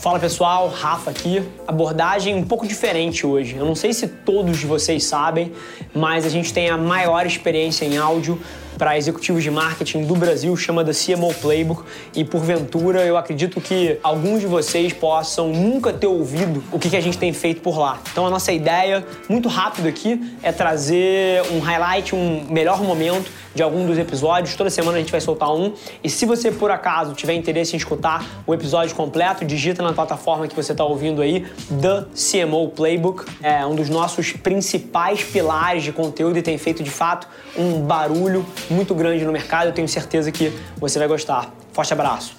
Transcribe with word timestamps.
Fala 0.00 0.18
pessoal, 0.18 0.68
Rafa 0.68 1.10
aqui. 1.10 1.46
Abordagem 1.68 2.34
um 2.34 2.42
pouco 2.42 2.66
diferente 2.66 3.26
hoje. 3.26 3.56
Eu 3.56 3.66
não 3.66 3.74
sei 3.74 3.92
se 3.92 4.08
todos 4.08 4.62
vocês 4.62 5.04
sabem, 5.04 5.52
mas 5.94 6.24
a 6.24 6.30
gente 6.30 6.54
tem 6.54 6.70
a 6.70 6.76
maior 6.78 7.26
experiência 7.26 7.84
em 7.84 7.98
áudio 7.98 8.40
para 8.80 8.96
executivos 8.96 9.42
de 9.42 9.50
marketing 9.50 10.06
do 10.06 10.16
Brasil, 10.16 10.56
chama 10.56 10.82
da 10.82 10.92
CMO 10.94 11.34
Playbook, 11.34 11.82
e 12.14 12.24
porventura 12.24 13.04
eu 13.04 13.14
acredito 13.14 13.60
que 13.60 13.98
alguns 14.02 14.40
de 14.40 14.46
vocês 14.46 14.90
possam 14.90 15.48
nunca 15.48 15.92
ter 15.92 16.06
ouvido 16.06 16.64
o 16.72 16.78
que 16.78 16.96
a 16.96 17.00
gente 17.00 17.18
tem 17.18 17.30
feito 17.30 17.60
por 17.60 17.78
lá. 17.78 18.00
Então 18.10 18.26
a 18.26 18.30
nossa 18.30 18.50
ideia, 18.52 19.06
muito 19.28 19.50
rápido 19.50 19.86
aqui, 19.86 20.34
é 20.42 20.50
trazer 20.50 21.42
um 21.52 21.58
highlight, 21.58 22.14
um 22.14 22.46
melhor 22.48 22.82
momento 22.82 23.30
de 23.54 23.62
algum 23.62 23.84
dos 23.84 23.98
episódios. 23.98 24.54
Toda 24.54 24.70
semana 24.70 24.96
a 24.96 25.00
gente 25.00 25.10
vai 25.10 25.20
soltar 25.20 25.52
um. 25.52 25.74
E 26.02 26.08
se 26.08 26.24
você, 26.24 26.50
por 26.50 26.70
acaso, 26.70 27.14
tiver 27.14 27.34
interesse 27.34 27.74
em 27.74 27.76
escutar 27.76 28.42
o 28.46 28.54
episódio 28.54 28.94
completo, 28.94 29.44
digita 29.44 29.82
na 29.82 29.92
plataforma 29.92 30.46
que 30.46 30.54
você 30.54 30.72
está 30.72 30.84
ouvindo 30.84 31.20
aí, 31.20 31.46
The 31.80 32.04
CMO 32.14 32.68
Playbook. 32.68 33.24
É 33.42 33.66
um 33.66 33.74
dos 33.74 33.88
nossos 33.88 34.32
principais 34.32 35.22
pilares 35.22 35.82
de 35.82 35.92
conteúdo 35.92 36.38
e 36.38 36.42
tem 36.42 36.56
feito, 36.58 36.82
de 36.82 36.90
fato, 36.90 37.26
um 37.56 37.80
barulho 37.80 38.46
muito 38.70 38.94
grande 38.94 39.24
no 39.24 39.32
mercado. 39.32 39.68
Eu 39.68 39.72
tenho 39.72 39.88
certeza 39.88 40.30
que 40.30 40.52
você 40.76 40.98
vai 40.98 41.08
gostar. 41.08 41.52
Forte 41.72 41.92
abraço. 41.92 42.36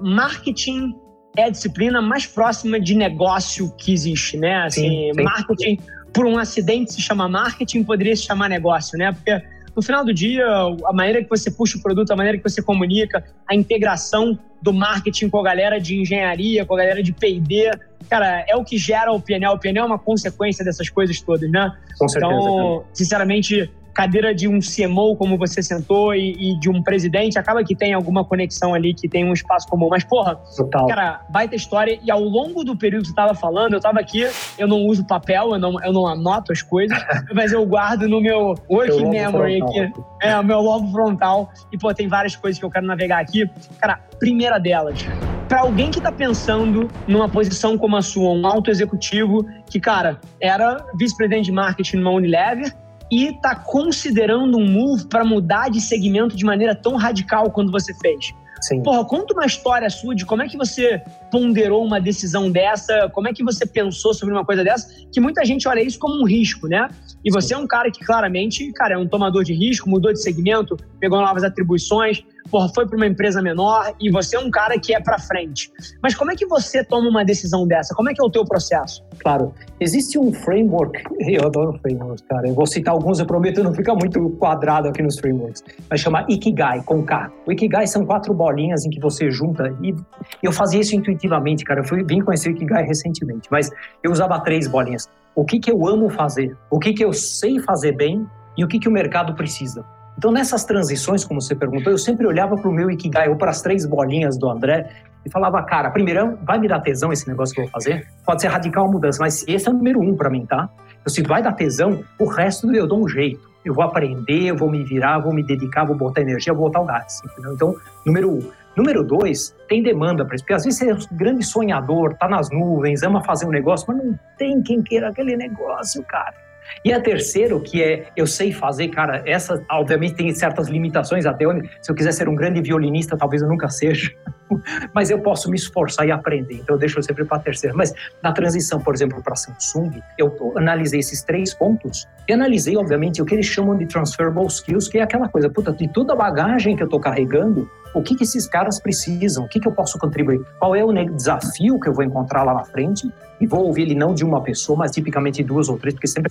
Marketing 0.00 0.94
é 1.36 1.44
a 1.44 1.50
disciplina 1.50 2.00
mais 2.00 2.26
próxima 2.26 2.80
de 2.80 2.94
negócio 2.94 3.70
que 3.76 3.92
existe, 3.92 4.36
né? 4.36 4.64
Assim, 4.64 4.88
sim, 4.88 5.12
sim. 5.14 5.22
marketing, 5.22 5.78
por 6.12 6.26
um 6.26 6.38
acidente 6.38 6.92
se 6.92 7.02
chama 7.02 7.28
marketing, 7.28 7.84
poderia 7.84 8.16
se 8.16 8.22
chamar 8.22 8.48
negócio, 8.48 8.98
né? 8.98 9.12
Porque 9.12 9.42
no 9.76 9.82
final 9.82 10.02
do 10.02 10.14
dia, 10.14 10.46
a 10.86 10.92
maneira 10.92 11.22
que 11.22 11.28
você 11.28 11.50
puxa 11.50 11.76
o 11.76 11.82
produto, 11.82 12.10
a 12.10 12.16
maneira 12.16 12.38
que 12.38 12.42
você 12.42 12.62
comunica, 12.62 13.22
a 13.46 13.54
integração 13.54 14.38
do 14.62 14.72
marketing 14.72 15.28
com 15.28 15.38
a 15.38 15.42
galera 15.42 15.78
de 15.78 16.00
engenharia, 16.00 16.64
com 16.64 16.74
a 16.74 16.78
galera 16.78 17.02
de 17.02 17.12
P&D, 17.12 17.70
cara, 18.08 18.42
é 18.48 18.56
o 18.56 18.64
que 18.64 18.78
gera 18.78 19.12
o 19.12 19.20
PNL. 19.20 19.54
O 19.54 19.58
PNL 19.58 19.84
é 19.84 19.86
uma 19.86 19.98
consequência 19.98 20.64
dessas 20.64 20.88
coisas 20.88 21.20
todas, 21.20 21.50
né? 21.50 21.70
Com 21.98 22.08
certeza. 22.08 22.32
Então, 22.32 22.84
sinceramente, 22.94 23.70
cadeira 23.96 24.34
de 24.34 24.46
um 24.46 24.58
CMO, 24.60 25.16
como 25.16 25.38
você 25.38 25.62
sentou, 25.62 26.14
e, 26.14 26.32
e, 26.38 26.60
de 26.60 26.68
um 26.68 26.82
presidente, 26.82 27.38
acaba 27.38 27.64
que 27.64 27.74
tem 27.74 27.94
alguma 27.94 28.22
conexão 28.22 28.74
ali, 28.74 28.92
que 28.92 29.08
tem 29.08 29.24
um 29.24 29.32
espaço 29.32 29.66
comum. 29.66 29.88
Mas, 29.88 30.04
porra, 30.04 30.36
Total. 30.54 30.86
cara, 30.86 31.20
baita 31.30 31.56
história. 31.56 31.98
E 32.04 32.10
ao 32.10 32.20
longo 32.20 32.62
do 32.62 32.76
período 32.76 33.02
que 33.02 33.06
você 33.08 33.12
estava 33.12 33.34
falando, 33.34 33.72
eu 33.72 33.78
estava 33.78 33.98
aqui, 33.98 34.28
eu 34.58 34.68
não 34.68 34.84
uso 34.84 35.06
papel, 35.06 35.54
eu 35.54 35.58
não, 35.58 35.82
eu 35.82 35.94
não 35.94 36.06
anoto 36.06 36.52
as 36.52 36.60
coisas, 36.60 36.98
mas 37.34 37.52
eu 37.52 37.64
guardo 37.64 38.06
no 38.06 38.20
meu 38.20 38.54
working 38.68 39.08
memory 39.08 39.62
aqui. 39.62 39.90
É, 40.20 40.38
o 40.38 40.44
meu 40.44 40.60
logo 40.60 40.92
frontal. 40.92 41.48
E, 41.72 41.78
pô, 41.78 41.94
tem 41.94 42.06
várias 42.06 42.36
coisas 42.36 42.58
que 42.58 42.66
eu 42.66 42.70
quero 42.70 42.86
navegar 42.86 43.20
aqui. 43.20 43.48
Cara, 43.80 43.98
primeira 44.18 44.58
delas, 44.58 45.06
para 45.48 45.60
alguém 45.60 45.90
que 45.90 45.98
está 45.98 46.12
pensando 46.12 46.86
numa 47.08 47.30
posição 47.30 47.78
como 47.78 47.96
a 47.96 48.02
sua, 48.02 48.30
um 48.32 48.46
alto 48.46 48.70
executivo 48.70 49.46
que, 49.70 49.80
cara, 49.80 50.20
era 50.38 50.84
vice-presidente 50.98 51.46
de 51.46 51.52
marketing 51.52 51.96
numa 51.96 52.10
Unilever, 52.10 52.74
e 53.10 53.28
está 53.28 53.54
considerando 53.54 54.58
um 54.58 54.68
move 54.68 55.06
para 55.06 55.24
mudar 55.24 55.70
de 55.70 55.80
segmento 55.80 56.36
de 56.36 56.44
maneira 56.44 56.74
tão 56.74 56.96
radical 56.96 57.50
quando 57.50 57.70
você 57.70 57.94
fez. 57.94 58.34
Sim. 58.60 58.82
Porra, 58.82 59.04
conta 59.04 59.34
uma 59.34 59.44
história 59.44 59.88
sua 59.90 60.14
de 60.14 60.24
como 60.24 60.42
é 60.42 60.48
que 60.48 60.56
você 60.56 61.00
ponderou 61.30 61.84
uma 61.84 62.00
decisão 62.00 62.50
dessa, 62.50 63.08
como 63.12 63.28
é 63.28 63.32
que 63.32 63.44
você 63.44 63.66
pensou 63.66 64.14
sobre 64.14 64.34
uma 64.34 64.44
coisa 64.44 64.64
dessa, 64.64 64.88
que 65.12 65.20
muita 65.20 65.44
gente 65.44 65.68
olha 65.68 65.80
isso 65.80 65.98
como 65.98 66.20
um 66.20 66.24
risco, 66.24 66.66
né? 66.66 66.88
E 67.24 67.30
você 67.30 67.48
Sim. 67.48 67.54
é 67.54 67.58
um 67.58 67.66
cara 67.66 67.90
que 67.90 68.04
claramente, 68.04 68.72
cara, 68.72 68.94
é 68.94 68.98
um 68.98 69.06
tomador 69.06 69.44
de 69.44 69.52
risco, 69.52 69.88
mudou 69.90 70.12
de 70.12 70.22
segmento, 70.22 70.76
pegou 70.98 71.20
novas 71.20 71.44
atribuições, 71.44 72.24
porra, 72.46 72.68
foi 72.74 72.86
para 72.86 72.96
uma 72.96 73.06
empresa 73.06 73.42
menor 73.42 73.94
e 74.00 74.10
você 74.10 74.36
é 74.36 74.40
um 74.40 74.50
cara 74.50 74.78
que 74.78 74.94
é 74.94 75.00
para 75.00 75.18
frente. 75.18 75.70
Mas 76.02 76.14
como 76.14 76.30
é 76.30 76.36
que 76.36 76.46
você 76.46 76.84
toma 76.84 77.08
uma 77.08 77.24
decisão 77.24 77.66
dessa? 77.66 77.94
Como 77.94 78.10
é 78.10 78.14
que 78.14 78.20
é 78.20 78.24
o 78.24 78.30
teu 78.30 78.44
processo? 78.44 79.04
Claro, 79.18 79.52
existe 79.80 80.18
um 80.18 80.32
framework, 80.32 81.02
eu 81.20 81.46
adoro 81.46 81.78
frameworks, 81.80 82.24
cara. 82.28 82.48
Eu 82.48 82.54
vou 82.54 82.66
citar 82.66 82.94
alguns, 82.94 83.18
eu 83.18 83.26
prometo 83.26 83.62
não 83.62 83.74
ficar 83.74 83.94
muito 83.94 84.30
quadrado 84.38 84.88
aqui 84.88 85.02
nos 85.02 85.18
frameworks. 85.18 85.62
Vai 85.88 85.98
chamar 85.98 86.26
Ikigai, 86.28 86.82
com 86.82 87.04
K. 87.04 87.30
O 87.46 87.52
Ikigai 87.52 87.86
são 87.86 88.04
quatro 88.04 88.32
bolinhas 88.32 88.84
em 88.84 88.90
que 88.90 89.00
você 89.00 89.30
junta 89.30 89.74
e 89.82 89.94
eu 90.42 90.52
fazia 90.52 90.80
isso 90.80 90.94
intuitivamente, 90.94 91.64
cara. 91.64 91.80
Eu 91.80 91.84
fui, 91.84 92.02
vim 92.04 92.20
conhecer 92.20 92.50
o 92.50 92.52
Ikigai 92.52 92.84
recentemente, 92.84 93.48
mas 93.50 93.70
eu 94.02 94.10
usava 94.10 94.38
três 94.40 94.66
bolinhas. 94.66 95.08
O 95.34 95.44
que 95.44 95.58
que 95.58 95.70
eu 95.70 95.86
amo 95.86 96.08
fazer? 96.08 96.56
O 96.70 96.78
que 96.78 96.94
que 96.94 97.04
eu 97.04 97.12
sei 97.12 97.58
fazer 97.60 97.92
bem? 97.92 98.26
E 98.56 98.64
o 98.64 98.68
que 98.68 98.78
que 98.78 98.88
o 98.88 98.92
mercado 98.92 99.34
precisa? 99.34 99.84
Então, 100.18 100.32
nessas 100.32 100.64
transições, 100.64 101.24
como 101.24 101.40
você 101.40 101.54
perguntou, 101.54 101.92
eu 101.92 101.98
sempre 101.98 102.26
olhava 102.26 102.56
para 102.56 102.68
o 102.68 102.72
meu 102.72 102.90
Ikigai 102.90 103.28
ou 103.28 103.36
para 103.36 103.50
as 103.50 103.60
três 103.60 103.84
bolinhas 103.84 104.38
do 104.38 104.48
André 104.48 104.88
e 105.24 105.30
falava, 105.30 105.62
cara, 105.62 105.90
primeiro, 105.90 106.38
vai 106.42 106.58
me 106.58 106.68
dar 106.68 106.80
tesão 106.80 107.12
esse 107.12 107.28
negócio 107.28 107.54
que 107.54 107.60
eu 107.60 107.64
vou 107.64 107.72
fazer? 107.72 108.06
Pode 108.24 108.40
ser 108.40 108.48
radical 108.48 108.86
a 108.86 108.90
mudança, 108.90 109.18
mas 109.20 109.44
esse 109.46 109.68
é 109.68 109.70
o 109.70 109.74
número 109.74 110.00
um 110.00 110.16
para 110.16 110.30
mim, 110.30 110.46
tá? 110.46 110.70
Então, 111.00 111.12
se 111.12 111.22
vai 111.22 111.42
dar 111.42 111.52
tesão, 111.52 112.02
o 112.18 112.26
resto 112.26 112.72
eu 112.74 112.86
dou 112.86 113.04
um 113.04 113.08
jeito. 113.08 113.46
Eu 113.64 113.74
vou 113.74 113.84
aprender, 113.84 114.44
eu 114.44 114.56
vou 114.56 114.70
me 114.70 114.84
virar, 114.84 115.18
vou 115.18 115.34
me 115.34 115.42
dedicar, 115.42 115.84
vou 115.84 115.96
botar 115.96 116.20
energia, 116.20 116.54
vou 116.54 116.66
botar 116.66 116.80
o 116.80 116.84
gás. 116.84 117.20
Entendeu? 117.24 117.52
Então, 117.52 117.74
número 118.04 118.30
um. 118.30 118.50
Número 118.76 119.02
dois, 119.02 119.54
tem 119.68 119.82
demanda 119.82 120.24
para 120.24 120.36
isso. 120.36 120.44
Porque 120.44 120.54
às 120.54 120.64
vezes 120.64 120.78
você 120.78 120.90
é 120.90 120.94
um 120.94 120.98
grande 121.16 121.44
sonhador, 121.44 122.14
tá 122.14 122.28
nas 122.28 122.50
nuvens, 122.50 123.02
ama 123.02 123.22
fazer 123.24 123.46
um 123.46 123.50
negócio, 123.50 123.86
mas 123.88 123.96
não 123.96 124.18
tem 124.38 124.62
quem 124.62 124.82
queira 124.82 125.08
aquele 125.08 125.36
negócio, 125.36 126.02
cara. 126.04 126.45
E 126.84 126.92
a 126.92 127.00
terceiro, 127.00 127.60
que 127.60 127.82
é 127.82 128.06
eu 128.16 128.26
sei 128.26 128.52
fazer, 128.52 128.88
cara, 128.88 129.22
essa 129.26 129.62
obviamente 129.70 130.14
tem 130.14 130.32
certas 130.34 130.68
limitações 130.68 131.26
até 131.26 131.46
onde, 131.46 131.68
se 131.80 131.90
eu 131.90 131.94
quiser 131.94 132.12
ser 132.12 132.28
um 132.28 132.34
grande 132.34 132.60
violinista, 132.60 133.16
talvez 133.16 133.42
eu 133.42 133.48
nunca 133.48 133.68
seja, 133.68 134.12
mas 134.94 135.10
eu 135.10 135.18
posso 135.20 135.50
me 135.50 135.56
esforçar 135.56 136.06
e 136.06 136.10
aprender. 136.10 136.54
Então 136.54 136.76
eu 136.76 136.78
deixo 136.78 137.02
sempre 137.02 137.24
para 137.24 137.38
a 137.38 137.40
terceira. 137.40 137.76
Mas 137.76 137.92
na 138.22 138.32
transição, 138.32 138.80
por 138.80 138.94
exemplo, 138.94 139.22
para 139.22 139.34
Samsung, 139.34 140.00
eu 140.18 140.54
analisei 140.56 141.00
esses 141.00 141.22
três 141.22 141.52
pontos 141.54 142.06
e 142.28 142.32
analisei, 142.32 142.76
obviamente, 142.76 143.20
o 143.20 143.24
que 143.24 143.34
eles 143.34 143.46
chamam 143.46 143.76
de 143.76 143.86
transferable 143.86 144.46
skills, 144.46 144.88
que 144.88 144.98
é 144.98 145.02
aquela 145.02 145.28
coisa, 145.28 145.48
puta, 145.50 145.72
de 145.72 145.88
toda 145.88 146.12
a 146.12 146.16
bagagem 146.16 146.76
que 146.76 146.82
eu 146.82 146.86
estou 146.86 147.00
carregando, 147.00 147.68
o 147.94 148.02
que, 148.02 148.14
que 148.14 148.24
esses 148.24 148.46
caras 148.46 148.78
precisam, 148.78 149.44
o 149.44 149.48
que, 149.48 149.58
que 149.58 149.66
eu 149.66 149.72
posso 149.72 149.98
contribuir, 149.98 150.40
qual 150.58 150.76
é 150.76 150.84
o 150.84 150.92
desafio 150.92 151.80
que 151.80 151.88
eu 151.88 151.94
vou 151.94 152.04
encontrar 152.04 152.42
lá 152.42 152.52
na 152.52 152.64
frente, 152.64 153.10
e 153.40 153.46
vou 153.46 153.64
ouvir 153.64 153.82
ele 153.82 153.94
não 153.94 154.14
de 154.14 154.24
uma 154.24 154.42
pessoa, 154.42 154.78
mas 154.78 154.90
tipicamente 154.90 155.42
duas 155.42 155.68
ou 155.68 155.78
três, 155.78 155.94
porque 155.94 156.06
sempre 156.06 156.30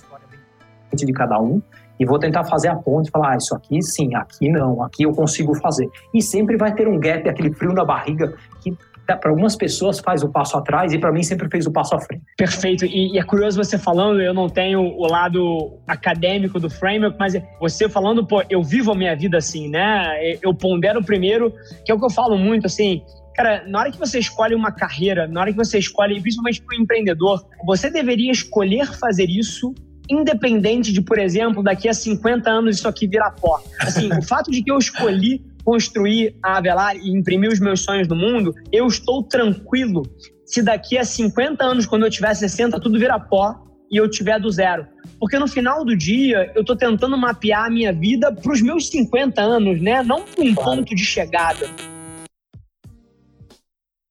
de 1.04 1.12
cada 1.12 1.40
um 1.40 1.60
e 1.98 2.04
vou 2.04 2.18
tentar 2.18 2.44
fazer 2.44 2.68
a 2.68 2.76
ponte, 2.76 3.10
falar, 3.10 3.32
ah, 3.32 3.36
isso 3.36 3.54
aqui 3.54 3.82
sim, 3.82 4.14
aqui 4.14 4.48
não, 4.48 4.82
aqui 4.82 5.04
eu 5.04 5.12
consigo 5.12 5.54
fazer. 5.54 5.88
E 6.12 6.22
sempre 6.22 6.56
vai 6.56 6.74
ter 6.74 6.86
um 6.86 6.98
gap, 6.98 7.28
aquele 7.28 7.52
frio 7.52 7.72
na 7.72 7.84
barriga 7.84 8.34
que 8.62 8.76
para 9.06 9.30
algumas 9.30 9.54
pessoas 9.54 10.00
faz 10.00 10.24
o 10.24 10.28
passo 10.28 10.56
atrás 10.56 10.92
e 10.92 10.98
para 10.98 11.12
mim 11.12 11.22
sempre 11.22 11.48
fez 11.48 11.64
o 11.64 11.70
passo 11.70 11.94
à 11.94 12.00
frente. 12.00 12.24
Perfeito. 12.36 12.84
E, 12.84 13.14
e, 13.14 13.18
é 13.18 13.22
curioso 13.22 13.56
você 13.56 13.78
falando, 13.78 14.20
eu 14.20 14.34
não 14.34 14.48
tenho 14.48 14.80
o 14.80 15.06
lado 15.06 15.78
acadêmico 15.86 16.58
do 16.58 16.68
framework, 16.68 17.16
mas 17.18 17.34
você 17.60 17.88
falando, 17.88 18.26
pô, 18.26 18.42
eu 18.50 18.62
vivo 18.64 18.90
a 18.90 18.94
minha 18.96 19.14
vida 19.14 19.38
assim, 19.38 19.68
né? 19.68 20.36
Eu 20.42 20.52
pondero 20.52 21.02
primeiro, 21.04 21.52
que 21.84 21.92
é 21.92 21.94
o 21.94 21.98
que 21.98 22.04
eu 22.04 22.10
falo 22.10 22.36
muito, 22.36 22.66
assim, 22.66 23.02
Cara, 23.36 23.64
na 23.68 23.80
hora 23.80 23.92
que 23.92 23.98
você 23.98 24.18
escolhe 24.18 24.54
uma 24.54 24.72
carreira, 24.72 25.28
na 25.28 25.42
hora 25.42 25.50
que 25.50 25.58
você 25.58 25.78
escolhe, 25.78 26.18
principalmente 26.22 26.62
para 26.62 26.74
o 26.74 26.80
empreendedor, 26.80 27.46
você 27.66 27.90
deveria 27.90 28.32
escolher 28.32 28.86
fazer 28.86 29.28
isso 29.28 29.74
independente 30.08 30.92
de, 30.92 31.00
por 31.00 31.18
exemplo, 31.18 31.62
daqui 31.62 31.88
a 31.88 31.94
50 31.94 32.48
anos 32.50 32.76
isso 32.76 32.88
aqui 32.88 33.06
virar 33.06 33.32
pó. 33.32 33.62
Assim, 33.80 34.08
o 34.12 34.22
fato 34.22 34.50
de 34.50 34.62
que 34.62 34.70
eu 34.70 34.78
escolhi 34.78 35.44
construir 35.64 36.36
a 36.42 36.58
Avelar 36.58 36.96
e 36.96 37.10
imprimir 37.10 37.50
os 37.50 37.58
meus 37.58 37.80
sonhos 37.80 38.06
no 38.06 38.14
mundo, 38.14 38.54
eu 38.72 38.86
estou 38.86 39.22
tranquilo 39.22 40.02
se 40.44 40.62
daqui 40.62 40.96
a 40.96 41.04
50 41.04 41.64
anos, 41.64 41.86
quando 41.86 42.04
eu 42.04 42.10
tiver 42.10 42.32
60, 42.32 42.78
tudo 42.80 42.98
virar 42.98 43.18
pó 43.20 43.64
e 43.90 43.96
eu 43.96 44.08
tiver 44.08 44.38
do 44.38 44.50
zero. 44.50 44.86
Porque 45.18 45.38
no 45.38 45.48
final 45.48 45.84
do 45.84 45.96
dia, 45.96 46.52
eu 46.54 46.60
estou 46.60 46.76
tentando 46.76 47.18
mapear 47.18 47.66
a 47.66 47.70
minha 47.70 47.92
vida 47.92 48.32
para 48.32 48.52
os 48.52 48.62
meus 48.62 48.88
50 48.88 49.40
anos, 49.40 49.80
né? 49.82 50.02
Não 50.02 50.22
para 50.22 50.44
um 50.44 50.54
ponto 50.54 50.94
de 50.94 51.04
chegada. 51.04 51.68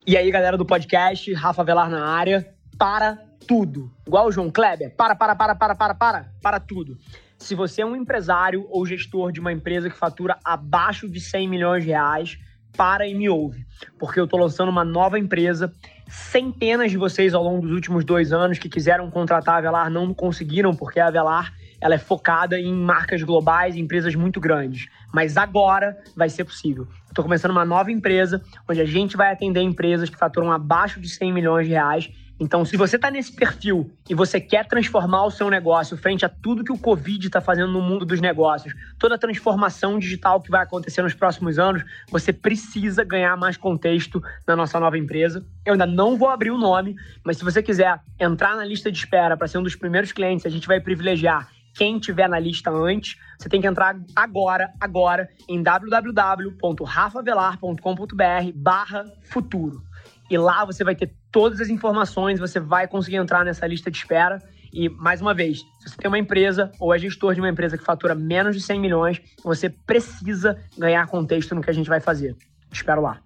E 0.06 0.16
aí, 0.18 0.30
galera 0.30 0.58
do 0.58 0.66
podcast, 0.66 1.34
Rafa 1.34 1.64
Velar 1.64 1.90
na 1.90 2.06
área, 2.06 2.54
para 2.78 3.25
tudo. 3.48 3.92
Igual 4.06 4.28
o 4.28 4.32
João 4.32 4.52
Kleber, 4.52 4.96
para, 4.96 5.16
para, 5.16 5.36
para, 5.36 5.56
para, 5.56 5.76
para, 5.76 5.96
para, 5.96 6.32
para 6.42 6.60
tudo. 6.60 6.98
Se 7.38 7.54
você 7.54 7.82
é 7.82 7.86
um 7.86 7.96
empresário 7.96 8.66
ou 8.70 8.86
gestor 8.86 9.32
de 9.32 9.40
uma 9.40 9.52
empresa 9.52 9.90
que 9.90 9.96
fatura 9.96 10.38
abaixo 10.44 11.10
de 11.10 11.20
100 11.20 11.48
milhões 11.48 11.84
de 11.84 11.90
reais, 11.90 12.38
para 12.76 13.08
e 13.08 13.14
me 13.14 13.30
ouve, 13.30 13.66
porque 13.98 14.20
eu 14.20 14.26
estou 14.26 14.40
lançando 14.40 14.70
uma 14.70 14.84
nova 14.84 15.18
empresa. 15.18 15.74
Centenas 16.08 16.92
de 16.92 16.98
vocês 16.98 17.34
ao 17.34 17.44
longo 17.44 17.62
dos 17.62 17.72
últimos 17.72 18.06
dois 18.06 18.32
anos 18.32 18.60
que 18.60 18.70
quiseram 18.70 19.10
contratar 19.10 19.56
a 19.56 19.58
Avelar 19.58 19.90
não 19.90 20.14
conseguiram, 20.14 20.76
porque 20.76 21.00
a 21.00 21.08
Avelar 21.08 21.54
ela 21.82 21.96
é 21.96 21.98
focada 21.98 22.60
em 22.60 22.74
marcas 22.74 23.24
globais, 23.24 23.76
em 23.76 23.82
empresas 23.82 24.16
muito 24.16 24.40
grandes. 24.40 24.88
Mas 25.14 25.38
agora 25.38 25.98
vai 26.16 26.30
ser 26.30 26.44
possível. 26.44 26.88
Estou 27.08 27.24
começando 27.24 27.52
uma 27.52 27.66
nova 27.66 27.92
empresa 27.92 28.42
onde 28.70 28.82
a 28.82 28.86
gente 28.86 29.18
vai 29.18 29.32
atender 29.32 29.62
empresas 29.62 30.10
que 30.10 30.18
faturam 30.18 30.52
abaixo 30.52 31.00
de 31.00 31.10
100 31.10 31.34
milhões 31.34 31.66
de 31.66 31.74
reais 31.74 32.12
Então, 32.40 32.66
se 32.66 32.76
você 32.76 32.98
está 32.98 33.10
nesse 33.10 33.34
perfil 33.34 33.90
e 34.10 34.14
você 34.14 34.42
quer 34.42 34.68
transformar 34.68 35.26
o 35.26 35.32
seu 35.32 35.50
negócio 35.50 35.96
frente 35.96 36.26
a 36.26 36.30
tudo 36.30 36.64
que 36.64 36.72
o 36.72 36.78
Covid 36.78 37.28
está 37.28 37.40
fazendo 37.40 37.72
no 37.72 37.82
mundo 37.82 38.06
dos 38.06 38.20
negócios, 38.20 38.74
toda 39.00 39.16
a 39.16 39.18
transformação 39.18 39.98
digital 39.98 40.42
que 40.42 40.52
vai 40.52 40.62
acontecer 40.62 41.02
nos 41.02 41.14
próximos 41.14 41.58
anos, 41.58 41.84
você 42.10 42.34
precisa 42.34 43.06
ganhar 43.06 43.38
mais 43.38 43.56
contexto 43.56 44.22
na 44.46 44.56
nossa 44.56 44.80
nova 44.80 44.98
empresa. 44.98 45.46
Eu 45.66 45.74
ainda 45.74 45.86
não 45.86 46.18
vou 46.18 46.28
abrir 46.28 46.52
o 46.52 46.58
nome, 46.58 46.96
mas 47.24 47.38
se 47.38 47.44
você 47.44 47.64
quiser 47.64 48.02
entrar 48.20 48.56
na 48.58 48.66
lista 48.66 48.92
de 48.92 48.98
espera 48.98 49.38
para 49.38 49.48
ser 49.48 49.58
um 49.58 49.64
dos 49.64 49.76
primeiros 49.76 50.12
clientes, 50.12 50.46
a 50.46 50.50
gente 50.50 50.68
vai 50.68 50.82
privilegiar 50.82 51.50
quem 51.76 52.00
tiver 52.00 52.28
na 52.30 52.40
lista 52.40 52.72
antes, 52.72 53.20
você 53.38 53.50
tem 53.50 53.60
que 53.60 53.68
entrar 53.68 54.00
agora, 54.16 54.72
agora, 54.80 55.28
em 55.48 55.62
www.rafavelar.com.br 55.62 58.52
barra 58.56 59.06
futuro. 59.24 59.84
E 60.30 60.38
lá 60.38 60.66
você 60.66 60.84
vai 60.84 60.96
ter 60.96 61.14
todas 61.32 61.62
as 61.62 61.70
informações, 61.70 62.40
você 62.40 62.60
vai 62.60 62.88
conseguir 62.88 63.18
entrar 63.18 63.46
nessa 63.46 63.66
lista 63.68 63.92
de 63.92 63.98
espera. 63.98 64.42
E, 64.74 64.90
mais 64.90 65.22
uma 65.22 65.34
vez, 65.34 65.60
se 65.80 65.90
você 65.90 65.96
tem 65.98 66.08
uma 66.08 66.20
empresa 66.20 66.72
ou 66.80 66.94
é 66.94 67.00
gestor 67.00 67.34
de 67.34 67.40
uma 67.40 67.50
empresa 67.50 67.78
que 67.78 67.84
fatura 67.84 68.14
menos 68.14 68.56
de 68.56 68.62
100 68.62 68.80
milhões, 68.80 69.22
você 69.44 69.70
precisa 69.70 70.60
ganhar 70.78 71.08
contexto 71.08 71.56
no 71.56 71.62
que 71.62 71.70
a 71.70 71.74
gente 71.74 71.88
vai 71.88 72.02
fazer. 72.02 72.36
Espero 72.72 73.02
lá. 73.02 73.22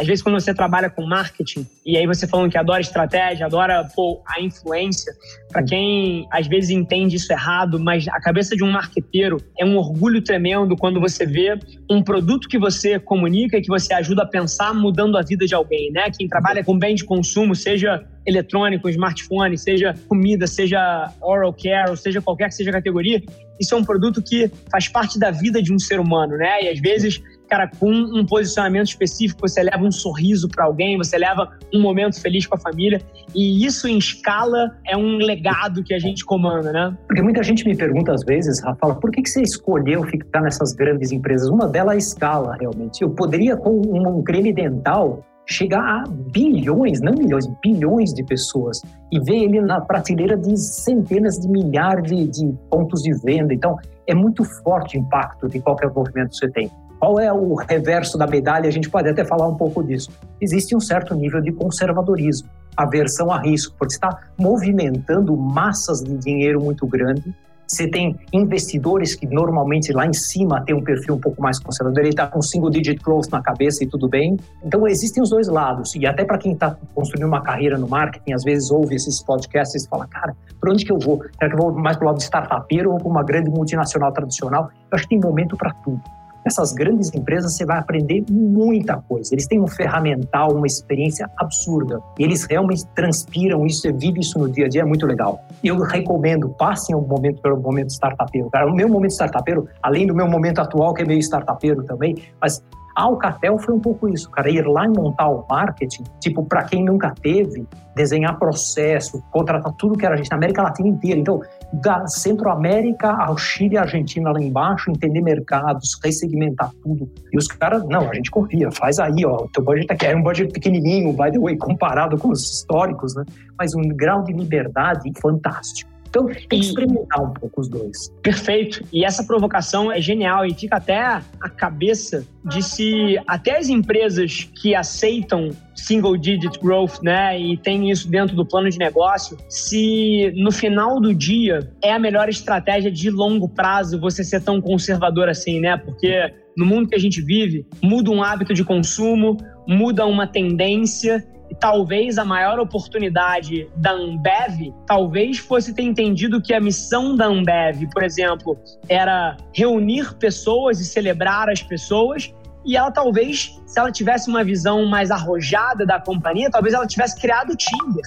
Às 0.00 0.06
vezes, 0.06 0.22
quando 0.22 0.40
você 0.40 0.54
trabalha 0.54 0.88
com 0.88 1.04
marketing, 1.04 1.66
e 1.84 1.94
aí 1.98 2.06
você 2.06 2.26
falando 2.26 2.50
que 2.50 2.56
adora 2.56 2.80
estratégia, 2.80 3.44
adora 3.44 3.86
pô, 3.94 4.22
a 4.26 4.40
influência, 4.40 5.12
para 5.52 5.62
quem 5.62 6.26
às 6.32 6.46
vezes 6.46 6.70
entende 6.70 7.16
isso 7.16 7.30
errado, 7.30 7.78
mas 7.78 8.08
a 8.08 8.18
cabeça 8.18 8.56
de 8.56 8.64
um 8.64 8.70
marqueteiro 8.70 9.36
é 9.58 9.64
um 9.64 9.76
orgulho 9.76 10.22
tremendo 10.22 10.74
quando 10.74 10.98
você 10.98 11.26
vê 11.26 11.58
um 11.90 12.02
produto 12.02 12.48
que 12.48 12.58
você 12.58 12.98
comunica 12.98 13.58
e 13.58 13.60
que 13.60 13.68
você 13.68 13.92
ajuda 13.92 14.22
a 14.22 14.26
pensar 14.26 14.72
mudando 14.72 15.18
a 15.18 15.22
vida 15.22 15.44
de 15.44 15.54
alguém, 15.54 15.92
né? 15.92 16.10
Quem 16.16 16.26
trabalha 16.26 16.64
com 16.64 16.78
bem 16.78 16.94
de 16.94 17.04
consumo, 17.04 17.54
seja 17.54 18.02
eletrônico, 18.24 18.88
smartphone, 18.88 19.58
seja 19.58 19.94
comida, 20.08 20.46
seja 20.46 21.12
oral 21.20 21.52
care, 21.52 21.90
ou 21.90 21.96
seja 21.96 22.22
qualquer 22.22 22.48
que 22.48 22.54
seja 22.54 22.70
a 22.70 22.74
categoria, 22.74 23.22
isso 23.60 23.74
é 23.74 23.76
um 23.76 23.84
produto 23.84 24.22
que 24.22 24.50
faz 24.70 24.88
parte 24.88 25.18
da 25.18 25.30
vida 25.30 25.62
de 25.62 25.74
um 25.74 25.78
ser 25.78 26.00
humano, 26.00 26.38
né? 26.38 26.64
E 26.64 26.68
às 26.68 26.80
vezes 26.80 27.20
cara, 27.50 27.68
com 27.80 27.90
um 27.90 28.24
posicionamento 28.24 28.86
específico, 28.86 29.40
você 29.42 29.62
leva 29.62 29.82
um 29.82 29.90
sorriso 29.90 30.48
para 30.48 30.64
alguém, 30.64 30.96
você 30.96 31.18
leva 31.18 31.50
um 31.74 31.82
momento 31.82 32.20
feliz 32.20 32.46
com 32.46 32.54
a 32.54 32.58
família. 32.58 33.02
E 33.34 33.66
isso 33.66 33.88
em 33.88 33.98
escala 33.98 34.76
é 34.86 34.96
um 34.96 35.16
legado 35.16 35.82
que 35.82 35.92
a 35.92 35.98
gente 35.98 36.24
comanda, 36.24 36.72
né? 36.72 36.96
Porque 37.08 37.20
muita 37.20 37.42
gente 37.42 37.66
me 37.66 37.76
pergunta 37.76 38.12
às 38.12 38.24
vezes, 38.24 38.62
Rafa, 38.62 38.94
por 38.94 39.10
que, 39.10 39.22
que 39.22 39.28
você 39.28 39.42
escolheu 39.42 40.04
ficar 40.04 40.40
nessas 40.40 40.72
grandes 40.72 41.10
empresas? 41.10 41.48
Uma 41.48 41.66
delas 41.66 41.90
é 41.90 41.96
a 41.96 41.98
escala, 41.98 42.56
realmente. 42.60 43.02
Eu 43.02 43.10
poderia, 43.10 43.56
com 43.56 43.80
um 43.80 44.22
creme 44.22 44.52
dental, 44.52 45.24
chegar 45.44 45.82
a 45.82 46.04
bilhões, 46.08 47.00
não 47.00 47.12
milhões, 47.12 47.46
bilhões 47.60 48.14
de 48.14 48.22
pessoas 48.22 48.80
e 49.10 49.18
ver 49.18 49.42
ele 49.42 49.60
na 49.60 49.80
prateleira 49.80 50.36
de 50.36 50.56
centenas 50.56 51.40
de 51.40 51.48
milhares 51.48 52.04
de, 52.04 52.28
de 52.28 52.54
pontos 52.70 53.02
de 53.02 53.12
venda. 53.24 53.52
Então, 53.52 53.76
é 54.06 54.14
muito 54.14 54.44
forte 54.44 54.96
o 54.96 55.00
impacto 55.00 55.48
de 55.48 55.58
qualquer 55.60 55.90
movimento 55.92 56.30
que 56.30 56.36
você 56.36 56.50
tem. 56.50 56.70
Qual 57.00 57.18
é 57.18 57.32
o 57.32 57.54
reverso 57.54 58.18
da 58.18 58.26
medalha? 58.26 58.68
A 58.68 58.70
gente 58.70 58.90
pode 58.90 59.08
até 59.08 59.24
falar 59.24 59.48
um 59.48 59.54
pouco 59.54 59.82
disso. 59.82 60.10
Existe 60.38 60.76
um 60.76 60.80
certo 60.80 61.14
nível 61.14 61.40
de 61.40 61.50
conservadorismo, 61.50 62.46
aversão 62.76 63.32
a 63.32 63.40
risco, 63.40 63.74
porque 63.78 63.94
está 63.94 64.10
movimentando 64.38 65.34
massas 65.34 66.04
de 66.04 66.14
dinheiro 66.18 66.60
muito 66.62 66.86
grande. 66.86 67.34
Você 67.66 67.88
tem 67.88 68.18
investidores 68.34 69.14
que 69.14 69.26
normalmente 69.26 69.94
lá 69.94 70.04
em 70.04 70.12
cima 70.12 70.62
tem 70.62 70.74
um 70.74 70.82
perfil 70.82 71.14
um 71.14 71.18
pouco 71.18 71.40
mais 71.40 71.58
conservador, 71.58 72.00
ele 72.00 72.10
está 72.10 72.26
com 72.26 72.42
single 72.42 72.68
digit 72.68 73.02
growth 73.02 73.28
na 73.30 73.40
cabeça 73.40 73.82
e 73.82 73.86
tudo 73.86 74.06
bem. 74.06 74.36
Então 74.62 74.86
existem 74.86 75.22
os 75.22 75.30
dois 75.30 75.48
lados. 75.48 75.94
E 75.94 76.04
até 76.04 76.22
para 76.22 76.36
quem 76.36 76.52
está 76.52 76.76
construindo 76.94 77.28
uma 77.28 77.40
carreira 77.40 77.78
no 77.78 77.88
marketing, 77.88 78.34
às 78.34 78.44
vezes 78.44 78.70
ouve 78.70 78.96
esses 78.96 79.22
podcasts 79.22 79.84
e 79.84 79.88
fala, 79.88 80.06
cara, 80.06 80.36
para 80.60 80.70
onde 80.70 80.84
que 80.84 80.92
eu 80.92 80.98
vou? 80.98 81.22
Será 81.38 81.48
que 81.48 81.56
eu 81.56 81.60
vou 81.62 81.72
mais 81.72 81.96
para 81.96 82.04
o 82.04 82.08
lado 82.08 82.18
de 82.18 82.24
startupeiro 82.24 82.92
ou 82.92 82.98
para 82.98 83.08
uma 83.08 83.22
grande 83.22 83.48
multinacional 83.48 84.12
tradicional? 84.12 84.68
Eu 84.90 84.96
acho 84.96 85.04
que 85.04 85.10
tem 85.10 85.20
momento 85.20 85.56
para 85.56 85.72
tudo. 85.82 86.02
Essas 86.44 86.72
grandes 86.72 87.12
empresas 87.14 87.56
você 87.56 87.64
vai 87.64 87.78
aprender 87.78 88.24
muita 88.30 88.96
coisa. 88.96 89.34
Eles 89.34 89.46
têm 89.46 89.60
um 89.60 89.66
ferramental, 89.66 90.52
uma 90.54 90.66
experiência 90.66 91.30
absurda. 91.36 92.00
E 92.18 92.24
eles 92.24 92.44
realmente 92.44 92.86
transpiram 92.94 93.66
isso, 93.66 93.82
você 93.82 93.92
vive 93.92 94.20
isso 94.20 94.38
no 94.38 94.48
dia 94.48 94.66
a 94.66 94.68
dia, 94.68 94.82
é 94.82 94.84
muito 94.84 95.06
legal. 95.06 95.44
Eu 95.62 95.78
recomendo, 95.80 96.48
passem 96.50 96.94
um 96.94 97.02
momento 97.02 97.40
pelo 97.42 97.60
momento 97.60 97.90
startupeiro. 97.90 98.48
Cara, 98.50 98.70
o 98.70 98.74
meu 98.74 98.88
momento 98.88 99.12
startupeiro, 99.12 99.68
além 99.82 100.06
do 100.06 100.14
meu 100.14 100.28
momento 100.28 100.60
atual, 100.60 100.94
que 100.94 101.02
é 101.02 101.04
meio 101.04 101.20
startupeiro 101.20 101.82
também, 101.84 102.16
mas 102.40 102.62
Alcatel 102.94 103.58
foi 103.58 103.74
um 103.74 103.80
pouco 103.80 104.08
isso, 104.08 104.30
cara, 104.30 104.50
ir 104.50 104.66
lá 104.66 104.84
e 104.84 104.88
montar 104.88 105.28
o 105.28 105.44
marketing, 105.48 106.04
tipo, 106.20 106.44
para 106.44 106.64
quem 106.64 106.84
nunca 106.84 107.14
teve, 107.22 107.66
desenhar 107.94 108.38
processo, 108.38 109.22
contratar 109.30 109.72
tudo 109.74 109.96
que 109.96 110.04
era 110.04 110.16
gente 110.16 110.30
na 110.30 110.36
América 110.36 110.62
Latina 110.62 110.88
inteira. 110.88 111.18
Então, 111.18 111.40
da 111.72 112.06
Centro-América 112.06 113.10
ao 113.10 113.36
Chile 113.36 113.74
e 113.74 113.78
Argentina 113.78 114.32
lá 114.32 114.40
embaixo, 114.40 114.90
entender 114.90 115.20
mercados, 115.20 115.98
ressegmentar 116.02 116.70
tudo. 116.82 117.10
E 117.32 117.38
os 117.38 117.46
caras, 117.46 117.86
não, 117.88 118.10
a 118.10 118.14
gente 118.14 118.30
confia, 118.30 118.70
faz 118.70 118.98
aí, 118.98 119.24
ó, 119.24 119.44
o 119.44 119.48
teu 119.48 119.62
budget 119.62 119.92
aqui 119.92 120.06
é 120.06 120.16
um 120.16 120.22
budget 120.22 120.52
pequenininho, 120.52 121.12
by 121.12 121.30
the 121.30 121.38
way, 121.38 121.56
comparado 121.56 122.18
com 122.18 122.30
os 122.30 122.42
históricos, 122.42 123.14
né? 123.14 123.24
Mas 123.58 123.74
um 123.74 123.82
grau 123.82 124.22
de 124.24 124.32
liberdade 124.32 125.10
fantástico. 125.20 125.90
Então, 126.10 126.26
tem 126.26 126.48
que 126.48 126.56
experimentar 126.56 127.22
um 127.22 127.30
pouco 127.30 127.60
os 127.60 127.68
dois. 127.68 128.12
Perfeito. 128.20 128.84
E 128.92 129.04
essa 129.04 129.22
provocação 129.22 129.92
é 129.92 130.00
genial 130.00 130.44
e 130.44 130.52
fica 130.52 130.76
até 130.76 130.98
a 130.98 131.48
cabeça 131.48 132.24
de 132.44 132.62
se 132.64 133.16
até 133.28 133.58
as 133.58 133.68
empresas 133.68 134.50
que 134.60 134.74
aceitam 134.74 135.50
single 135.90 136.16
digit 136.16 136.56
growth, 136.60 137.02
né, 137.02 137.36
e 137.36 137.56
tem 137.56 137.90
isso 137.90 138.08
dentro 138.08 138.36
do 138.36 138.46
plano 138.46 138.70
de 138.70 138.78
negócio, 138.78 139.36
se 139.48 140.32
no 140.36 140.52
final 140.52 141.00
do 141.00 141.12
dia 141.12 141.68
é 141.82 141.92
a 141.92 141.98
melhor 141.98 142.28
estratégia 142.28 142.92
de 142.92 143.10
longo 143.10 143.48
prazo 143.48 143.98
você 144.00 144.22
ser 144.22 144.40
tão 144.40 144.60
conservador 144.60 145.28
assim, 145.28 145.58
né? 145.58 145.76
Porque 145.76 146.32
no 146.56 146.64
mundo 146.64 146.88
que 146.88 146.94
a 146.94 146.98
gente 146.98 147.20
vive, 147.20 147.66
muda 147.82 148.10
um 148.10 148.22
hábito 148.22 148.54
de 148.54 148.62
consumo, 148.62 149.36
muda 149.66 150.06
uma 150.06 150.28
tendência 150.28 151.26
e 151.50 151.54
talvez 151.56 152.18
a 152.18 152.24
maior 152.24 152.60
oportunidade 152.60 153.68
da 153.76 153.90
Ambev 153.90 154.72
talvez 154.86 155.38
fosse 155.38 155.74
ter 155.74 155.82
entendido 155.82 156.40
que 156.40 156.54
a 156.54 156.60
missão 156.60 157.16
da 157.16 157.26
Ambev, 157.26 157.88
por 157.92 158.04
exemplo, 158.04 158.56
era 158.88 159.36
reunir 159.52 160.14
pessoas 160.14 160.80
e 160.80 160.84
celebrar 160.84 161.48
as 161.48 161.62
pessoas. 161.62 162.32
E 162.64 162.76
ela 162.76 162.90
talvez, 162.90 163.58
se 163.66 163.78
ela 163.78 163.90
tivesse 163.90 164.28
uma 164.28 164.44
visão 164.44 164.84
mais 164.86 165.10
arrojada 165.10 165.86
da 165.86 165.98
companhia, 165.98 166.50
talvez 166.50 166.74
ela 166.74 166.86
tivesse 166.86 167.18
criado 167.20 167.52
o 167.52 167.56
Tinder. 167.56 168.04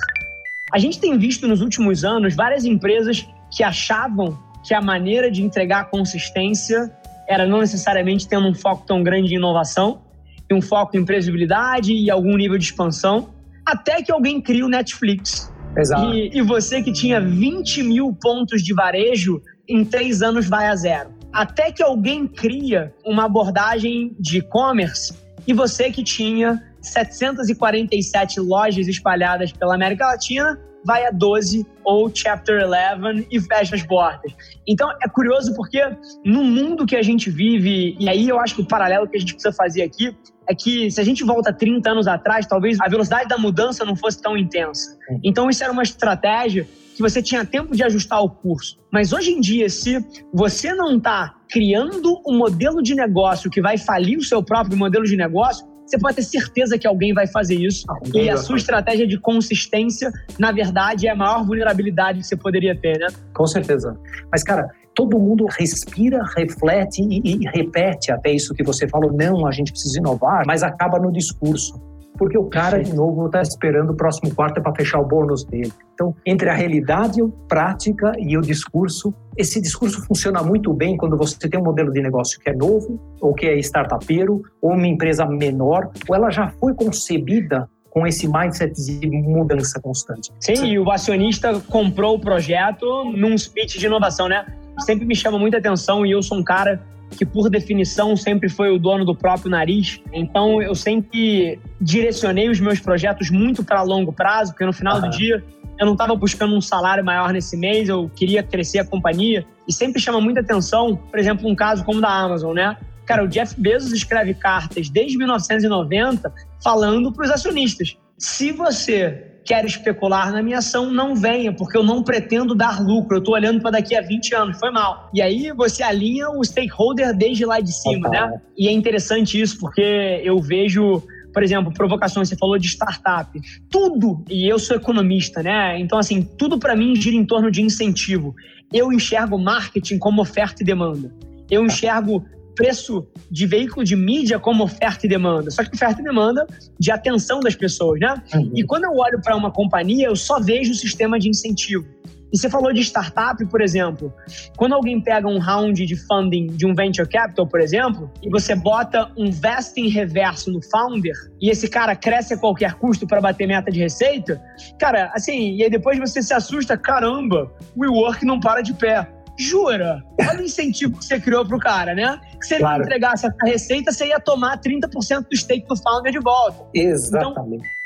A 0.71 0.77
gente 0.77 1.00
tem 1.00 1.17
visto 1.17 1.47
nos 1.47 1.61
últimos 1.61 2.03
anos 2.03 2.35
várias 2.35 2.65
empresas 2.65 3.27
que 3.55 3.63
achavam 3.63 4.38
que 4.63 4.73
a 4.73 4.81
maneira 4.81 5.29
de 5.29 5.44
entregar 5.44 5.89
consistência 5.89 6.91
era 7.27 7.45
não 7.45 7.59
necessariamente 7.59 8.27
tendo 8.27 8.47
um 8.47 8.53
foco 8.53 8.85
tão 8.85 9.03
grande 9.03 9.33
em 9.33 9.38
inovação, 9.38 10.01
e 10.50 10.53
um 10.53 10.61
foco 10.61 10.97
em 10.97 11.05
previsibilidade 11.05 11.93
e 11.93 12.10
algum 12.10 12.36
nível 12.36 12.57
de 12.57 12.65
expansão, 12.65 13.29
até 13.65 14.01
que 14.01 14.12
alguém 14.12 14.41
cria 14.41 14.65
o 14.65 14.69
Netflix. 14.69 15.51
Exato. 15.77 16.13
E, 16.13 16.38
e 16.38 16.41
você 16.41 16.81
que 16.81 16.91
tinha 16.91 17.19
20 17.19 17.83
mil 17.83 18.15
pontos 18.22 18.62
de 18.62 18.74
varejo, 18.74 19.41
em 19.67 19.83
três 19.83 20.22
anos 20.22 20.48
vai 20.48 20.67
a 20.67 20.75
zero. 20.75 21.10
Até 21.34 21.72
que 21.72 21.82
alguém 21.82 22.28
cria 22.28 22.94
uma 23.04 23.25
abordagem 23.25 24.16
de 24.20 24.38
e-commerce 24.38 25.13
e 25.48 25.54
você 25.54 25.92
que 25.92 26.04
tinha 26.04 26.63
747 26.82 28.40
lojas 28.40 28.88
espalhadas 28.88 29.52
pela 29.52 29.74
América 29.74 30.06
Latina 30.06 30.60
vai 30.86 31.06
a 31.06 31.12
12 31.12 31.66
ou 31.84 32.13
Chapter 32.13 32.66
11 32.66 33.28
e 33.32 33.40
fecha 33.40 33.75
as 33.75 33.84
portas. 33.84 34.34
Então 34.68 34.90
é 35.02 35.08
curioso 35.08 35.56
porque 35.56 35.82
no 36.25 36.44
mundo 36.44 36.86
que 36.86 36.96
a 36.96 37.02
gente 37.02 37.30
vive, 37.30 37.96
e 38.00 38.10
aí 38.10 38.28
eu 38.28 38.40
acho 38.40 38.56
que 38.56 38.62
o 38.62 38.68
paralelo 38.68 39.08
que 39.08 39.18
a 39.18 39.20
gente 39.20 39.34
precisa 39.34 39.54
fazer 39.54 39.82
aqui 39.82 40.16
é 40.47 40.53
que 40.55 40.89
se 40.91 41.00
a 41.00 41.03
gente 41.03 41.23
volta 41.23 41.53
30 41.53 41.89
anos 41.89 42.07
atrás, 42.07 42.45
talvez 42.45 42.79
a 42.79 42.88
velocidade 42.88 43.27
da 43.27 43.38
mudança 43.38 43.85
não 43.85 43.95
fosse 43.95 44.21
tão 44.21 44.38
intensa. 44.38 44.97
Então 45.23 45.50
isso 45.50 45.63
era 45.63 45.71
uma 45.71 45.83
estratégia 45.83 46.67
que 46.95 47.01
você 47.01 47.21
tinha 47.21 47.43
tempo 47.43 47.75
de 47.75 47.83
ajustar 47.83 48.21
o 48.21 48.29
curso. 48.29 48.77
Mas 48.91 49.13
hoje 49.13 49.31
em 49.31 49.41
dia, 49.41 49.69
se 49.69 49.97
você 50.33 50.73
não 50.73 50.97
está 50.97 51.35
criando 51.50 52.21
um 52.27 52.38
modelo 52.38 52.81
de 52.81 52.93
negócio 52.93 53.50
que 53.50 53.62
vai 53.62 53.77
falir 53.77 54.17
o 54.17 54.23
seu 54.23 54.43
próprio 54.43 54.77
modelo 54.77 55.05
de 55.05 55.15
negócio, 55.15 55.65
você 55.86 55.98
pode 55.98 56.16
ter 56.16 56.24
certeza 56.24 56.78
que 56.78 56.88
alguém 56.88 57.13
vai 57.13 57.28
fazer 57.28 57.56
isso. 57.56 57.86
Ah, 57.90 57.98
e 58.13 58.30
a 58.30 58.38
sua 58.38 58.58
estratégia 58.58 59.08
de 59.08 59.20
consistência, 59.20 60.12
na 60.40 60.52
verdade, 60.52 61.08
é 61.08 61.12
a 61.12 61.16
maior 61.16 61.46
vulnerabilidade 61.46 62.20
que 62.20 62.28
você 62.28 62.36
poderia 62.36 62.75
ter, 62.75 63.00
né? 63.00 63.08
Com 63.34 63.46
certeza. 63.46 63.98
Mas, 64.32 64.44
cara, 64.44 64.70
todo 64.96 65.20
mundo 65.20 65.46
respira, 65.58 66.24
reflete 66.36 67.02
e, 67.02 67.22
e 67.24 67.48
repete 67.54 68.12
até 68.12 68.32
isso 68.32 68.54
que 68.54 68.63
você 68.63 68.88
falou. 68.88 69.12
Não, 69.12 69.46
a 69.46 69.52
gente 69.52 69.72
precisa 69.72 70.00
inovar, 70.00 70.44
mas 70.46 70.63
acaba 70.63 71.00
no 71.00 71.12
discurso 71.12 71.80
porque 72.17 72.38
o 72.38 72.46
cara, 72.46 72.82
de 72.82 72.93
novo, 72.93 73.25
está 73.25 73.41
esperando 73.41 73.91
o 73.91 73.96
próximo 73.96 74.34
quarto 74.34 74.62
para 74.62 74.74
fechar 74.75 75.00
o 75.00 75.05
bônus 75.05 75.43
dele. 75.46 75.72
Então, 75.93 76.15
entre 76.25 76.50
a 76.50 76.53
realidade, 76.53 77.22
a 77.22 77.27
prática 77.48 78.12
e 78.17 78.38
o 78.38 78.41
discurso, 78.41 79.13
esse 79.38 79.62
discurso 79.62 80.05
funciona 80.05 80.41
muito 80.41 80.74
bem 80.74 80.96
quando 80.98 81.17
você 81.17 81.38
tem 81.50 81.60
um 81.60 81.63
modelo 81.63 81.91
de 81.91 82.01
negócio 82.01 82.39
que 82.39 82.50
é 82.50 82.53
novo, 82.53 83.00
ou 83.22 83.34
que 83.34 83.46
é 83.46 83.58
startupeiro, 83.60 84.41
ou 84.62 84.72
uma 84.72 84.88
empresa 84.88 85.25
menor, 85.25 85.89
ou 86.08 86.15
ela 86.15 86.29
já 86.29 86.50
foi 86.60 86.74
concebida 86.74 87.70
com 87.89 88.08
esse 88.08 88.27
mindset 88.27 88.74
de 88.74 89.08
mudança 89.08 89.79
constante. 89.79 90.32
Sim, 90.39 90.65
e 90.65 90.79
o 90.79 90.89
acionista 90.89 91.60
comprou 91.70 92.15
o 92.15 92.20
projeto 92.20 92.86
num 93.15 93.38
speech 93.38 93.77
de 93.77 93.86
inovação, 93.86 94.27
né? 94.27 94.46
Sempre 94.79 95.05
me 95.05 95.15
chama 95.15 95.38
muita 95.38 95.60
atenção 95.60 96.03
e 96.03 96.12
eu 96.12 96.24
sou 96.24 96.39
um 96.39 96.43
cara 96.43 96.82
que 97.13 97.25
por 97.25 97.50
definição 97.50 98.15
sempre 98.15 98.50
foi 98.50 98.72
o 98.72 98.79
dono 98.79 99.05
do 99.05 99.15
próprio 99.15 99.50
nariz. 99.50 100.01
Então 100.12 100.62
eu 100.62 100.75
sempre 100.75 101.60
direcionei 101.79 102.50
os 102.50 102.60
meus 102.60 102.79
projetos 102.79 103.29
muito 103.29 103.63
para 103.63 103.82
longo 103.82 104.12
prazo, 104.12 104.51
porque 104.51 104.65
no 104.65 104.74
final 104.74 104.96
uhum. 104.96 105.01
do 105.01 105.10
dia 105.10 105.43
eu 105.79 105.86
não 105.86 105.93
estava 105.93 106.15
buscando 106.15 106.55
um 106.55 106.62
salário 106.62 107.03
maior 107.03 107.34
nesse 107.34 107.58
mês, 107.58 107.89
eu 107.89 108.10
queria 108.15 108.43
crescer 108.43 108.79
a 108.79 108.86
companhia. 108.86 109.46
E 109.67 109.74
sempre 109.74 110.01
chama 110.01 110.22
muita 110.22 110.41
atenção, 110.41 110.96
por 110.96 111.20
exemplo, 111.20 111.50
um 111.50 111.55
caso 111.55 111.84
como 111.84 112.00
o 112.00 112.01
da 112.01 112.10
Amazon, 112.10 112.53
né? 112.53 112.77
Cara, 113.05 113.24
o 113.24 113.27
Jeff 113.27 113.60
Bezos 113.60 113.91
escreve 113.91 114.34
cartas 114.34 114.89
desde 114.89 115.17
1990 115.17 116.34
falando 116.63 117.12
para 117.12 117.25
os 117.25 117.32
acionistas: 117.32 117.98
se 118.17 118.51
você 118.51 119.33
quer 119.45 119.65
especular 119.65 120.31
na 120.31 120.41
minha 120.41 120.59
ação, 120.59 120.91
não 120.91 121.15
venha, 121.15 121.53
porque 121.53 121.77
eu 121.77 121.83
não 121.83 122.03
pretendo 122.03 122.55
dar 122.55 122.81
lucro. 122.81 123.17
Eu 123.17 123.19
estou 123.19 123.35
olhando 123.35 123.62
para 123.62 123.71
daqui 123.71 123.95
a 123.95 124.01
20 124.01 124.35
anos, 124.35 124.59
foi 124.59 124.71
mal. 124.71 125.09
E 125.13 125.21
aí 125.21 125.51
você 125.51 125.83
alinha 125.83 126.29
o 126.29 126.43
stakeholder 126.43 127.15
desde 127.15 127.45
lá 127.45 127.59
de 127.59 127.73
cima, 127.73 128.09
né? 128.09 128.41
E 128.57 128.67
é 128.67 128.71
interessante 128.71 129.39
isso, 129.39 129.59
porque 129.59 130.21
eu 130.23 130.39
vejo 130.39 131.03
por 131.33 131.41
exemplo, 131.41 131.73
provocações, 131.73 132.29
você 132.29 132.38
falou 132.38 132.59
de 132.59 132.67
startup. 132.67 133.41
Tudo, 133.69 134.23
e 134.29 134.47
eu 134.47 134.59
sou 134.59 134.77
economista, 134.77 135.41
né? 135.41 135.79
Então, 135.79 135.97
assim, 135.97 136.21
tudo 136.21 136.59
para 136.59 136.75
mim 136.75 136.95
gira 136.95 137.15
em 137.15 137.25
torno 137.25 137.50
de 137.50 137.59
incentivo. 137.59 138.35
Eu 138.71 138.93
enxergo 138.93 139.38
marketing 139.39 139.97
como 139.97 140.21
oferta 140.21 140.62
e 140.62 140.65
demanda. 140.65 141.12
Eu 141.50 141.65
enxergo 141.65 142.23
preço 142.55 143.07
de 143.29 143.45
veículo 143.45 143.83
de 143.83 143.95
mídia 143.95 144.39
como 144.39 144.63
oferta 144.63 145.05
e 145.05 145.10
demanda. 145.10 145.51
Só 145.51 145.63
que 145.63 145.75
oferta 145.75 146.01
e 146.01 146.03
demanda 146.03 146.45
de 146.79 146.91
atenção 146.91 147.39
das 147.39 147.55
pessoas, 147.55 148.00
né? 148.00 148.22
Uhum. 148.33 148.51
E 148.55 148.63
quando 148.63 148.86
eu 148.86 148.95
olho 148.95 149.22
para 149.22 149.36
uma 149.36 149.51
companhia, 149.51 150.07
eu 150.07 150.15
só 150.15 150.39
vejo 150.39 150.72
o 150.72 150.75
sistema 150.75 151.19
de 151.19 151.29
incentivo. 151.29 151.86
E 152.33 152.38
você 152.38 152.50
falou 152.50 152.74
de 152.74 152.81
startup, 152.81 153.45
por 153.45 153.62
exemplo. 153.62 154.12
Quando 154.57 154.74
alguém 154.74 155.00
pega 155.00 155.27
um 155.27 155.38
round 155.38 155.86
de 155.86 155.95
funding 155.95 156.48
de 156.48 156.65
um 156.65 156.74
venture 156.74 157.07
capital, 157.07 157.45
por 157.45 157.62
exemplo, 157.62 158.12
e 158.24 158.29
você 158.29 158.55
bota 158.55 159.12
um 159.15 159.29
vesting 159.29 159.88
reverso 159.88 160.51
no 160.51 160.60
founder, 160.63 161.13
e 161.39 161.51
esse 161.51 161.67
cara 161.67 161.95
cresce 161.95 162.33
a 162.33 162.38
qualquer 162.38 162.74
custo 162.74 163.05
para 163.05 163.22
bater 163.22 163.48
meta 163.48 163.69
de 163.69 163.79
receita, 163.79 164.41
cara, 164.79 165.12
assim, 165.13 165.55
e 165.55 165.63
aí 165.63 165.69
depois 165.69 166.00
você 166.00 166.24
se 166.24 166.33
assusta, 166.33 166.75
caramba, 166.75 167.51
o 167.75 167.81
WeWork 167.81 168.25
não 168.25 168.39
para 168.39 168.62
de 168.62 168.74
pé. 168.74 169.07
Jura? 169.38 170.04
Olha 170.20 170.40
o 170.40 170.44
incentivo 170.44 170.98
que 170.98 171.06
você 171.06 171.20
criou 171.20 171.46
pro 171.46 171.60
cara, 171.60 171.94
né? 171.94 172.20
Que 172.40 172.46
se 172.46 172.54
ele 172.56 172.63
claro. 172.63 172.84
entregasse 172.84 173.25
essa 173.25 173.46
receita, 173.46 173.92
você 173.92 174.08
ia 174.08 174.20
tomar 174.20 174.60
30% 174.60 175.28
do 175.30 175.38
stake 175.38 175.68
do 175.68 175.75
founder 175.75 176.12
de 176.12 176.20
volta. 176.20 176.66
Exatamente. 176.74 177.56
Então, 177.56 177.84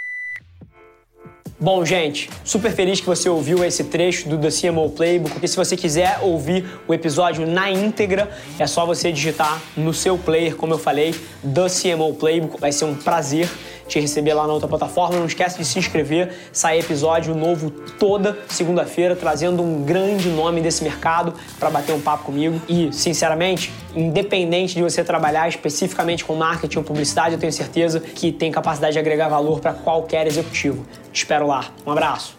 Bom, 1.60 1.84
gente, 1.84 2.30
super 2.44 2.72
feliz 2.72 3.00
que 3.00 3.08
você 3.08 3.28
ouviu 3.28 3.64
esse 3.64 3.84
trecho 3.86 4.30
do 4.30 4.38
The 4.38 4.50
CMO 4.50 4.92
Playbook, 4.92 5.32
porque 5.32 5.48
se 5.48 5.58
você 5.58 5.76
quiser 5.76 6.20
ouvir 6.22 6.64
o 6.88 6.94
episódio 6.94 7.48
na 7.48 7.72
íntegra, 7.72 8.30
é 8.60 8.68
só 8.68 8.86
você 8.86 9.12
digitar 9.12 9.60
no 9.76 9.92
seu 9.92 10.20
player, 10.20 10.56
como 10.56 10.76
eu 10.76 10.78
falei, 10.78 11.16
The 11.42 11.66
CMO 11.68 12.14
Playbook, 12.14 12.62
vai 12.62 12.72
ser 12.72 12.86
um 12.86 12.94
prazer 12.94 13.50
te 13.88 14.00
receber 14.00 14.34
lá 14.34 14.46
na 14.46 14.54
outra 14.54 14.68
plataforma. 14.68 15.18
Não 15.18 15.26
esquece 15.26 15.58
de 15.58 15.66
se 15.66 15.80
inscrever, 15.80 16.34
sai 16.52 16.80
episódio 16.80 17.34
novo 17.36 17.70
toda 17.70 18.38
segunda-feira, 18.48 19.16
trazendo 19.16 19.64
um 19.64 19.84
grande 19.84 20.30
nome 20.30 20.62
desse 20.62 20.84
mercado 20.84 21.34
para 21.60 21.70
bater 21.70 21.94
um 21.94 22.02
papo 22.02 22.26
comigo. 22.26 22.62
E, 22.68 22.92
sinceramente, 22.92 23.72
independente 23.96 24.76
de 24.76 24.84
você 24.84 25.04
trabalhar 25.04 25.48
especificamente 25.48 26.24
com 26.24 26.36
marketing 26.36 26.78
ou 26.78 26.84
publicidade, 26.84 27.34
eu 27.34 27.40
tenho 27.40 27.54
certeza 27.54 28.00
que 28.00 28.32
tem 28.32 28.52
capacidade 28.52 28.94
de 28.94 29.00
agregar 29.00 29.30
valor 29.30 29.60
para 29.60 29.74
qualquer 29.74 30.28
executivo. 30.28 30.86
Te 31.12 31.24
espero 31.24 31.48
lá. 31.48 31.66
Um 31.86 31.92
abraço. 31.92 32.37